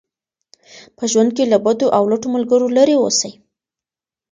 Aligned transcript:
په 0.97 1.03
ژوند 1.11 1.29
کې 1.35 1.43
له 1.51 1.57
بدو 1.65 1.87
او 1.97 2.03
لټو 2.11 2.27
ملګرو 2.35 2.67
لرې 2.77 2.95
اوسئ. 2.99 3.31